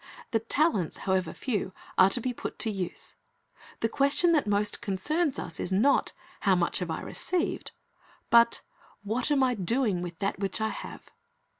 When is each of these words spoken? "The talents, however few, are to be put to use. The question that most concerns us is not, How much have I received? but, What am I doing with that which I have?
"The 0.31 0.39
talents, 0.39 0.97
however 1.05 1.31
few, 1.31 1.73
are 1.95 2.09
to 2.09 2.19
be 2.19 2.33
put 2.33 2.57
to 2.57 2.71
use. 2.71 3.17
The 3.81 3.87
question 3.87 4.31
that 4.31 4.47
most 4.47 4.81
concerns 4.81 5.37
us 5.37 5.59
is 5.59 5.71
not, 5.71 6.13
How 6.39 6.55
much 6.55 6.79
have 6.79 6.89
I 6.89 7.01
received? 7.01 7.69
but, 8.31 8.61
What 9.03 9.29
am 9.29 9.43
I 9.43 9.53
doing 9.53 10.01
with 10.01 10.17
that 10.17 10.39
which 10.39 10.59
I 10.59 10.69
have? 10.69 11.11